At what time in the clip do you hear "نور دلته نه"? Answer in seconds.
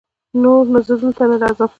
0.87-1.37